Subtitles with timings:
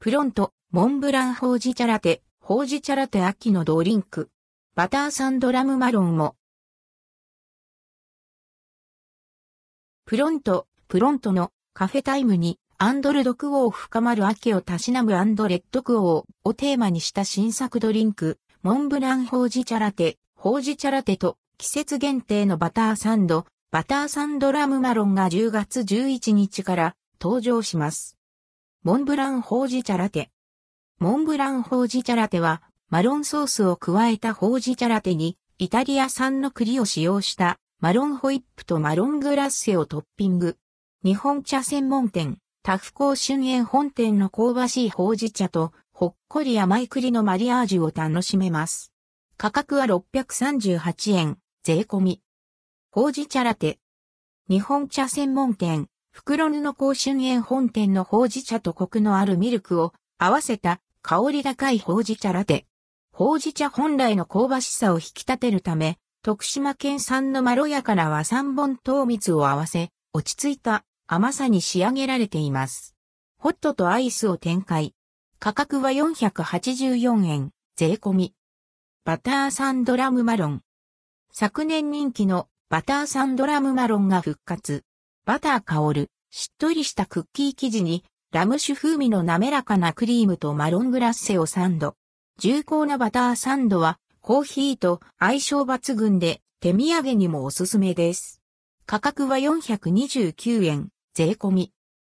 [0.00, 4.30] プロント、モンブランほうじ茶ラテ、ほうじ茶ラテ秋のドリンク。
[4.76, 6.36] バターサンドラムマロンも。
[10.06, 28.17] プロント、プロントのカフェタイムにアンドルドクオー深まる秋をたしなむアンドレッドクオーをテーマにした新作ドリンク、モンブランほうじ茶ラテ、ほうじ茶ラテと季節限定のバターサンド、バターサンドラムマロンが10月11日から登場します。
[28.84, 30.30] モンブランほうじ茶ラテ。
[31.00, 40.58] モンブランほうじ茶ラテは、マロンソースを加えたほうじ茶ラテに、イタリア産の栗を使用したマロンホイップとマロングラッセをトッピング。
[41.04, 48.92] 日本茶専門店、タフコー春園本店の香ばしいほうじ茶と、ほっこり甘い栗のマリアージュを楽しめます。
[49.36, 52.22] 価格は638円、税込み。
[52.92, 53.80] ほうじ茶ラテ。
[54.48, 55.88] 日本茶専門店、
[56.18, 62.66] 袋布甲春園本店のほうじ茶とコクのあるミルクを合わせた香り高いほうじ茶ラテ。
[63.12, 72.96] ほうじ茶本来の香ばしさを引き立てるため、徳島県産のまろやかな和三本糖蜜を合わせ、落ち着いた甘さに仕上げられています。
[73.38, 74.96] ホットとアイスを展開。
[75.38, 78.34] 価格は484円、税込み。
[79.04, 80.62] バターサンドラムマロン。
[81.30, 84.84] 昨年人気のバターサンドラムマロンが復活。
[85.28, 91.96] バター香る、しっとりしたクッキー生地に、ラム酒風味の滑らかなクリームとマロングラッセをサンド。
[92.38, 98.40] 重厚なバターサンドは、コーヒーと相性抜群で、手土産にもおすすめです。
[98.86, 101.72] 価格は429円、税込み。